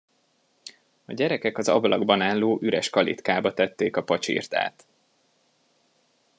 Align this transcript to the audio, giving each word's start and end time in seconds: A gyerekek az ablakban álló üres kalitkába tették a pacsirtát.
A 1.05 1.13
gyerekek 1.13 1.57
az 1.57 1.67
ablakban 1.67 2.21
álló 2.21 2.57
üres 2.61 2.89
kalitkába 2.89 3.53
tették 3.53 3.95
a 3.97 4.03
pacsirtát. 4.03 4.85